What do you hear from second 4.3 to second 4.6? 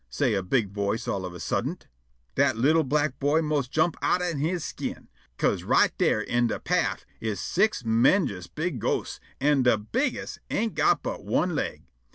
he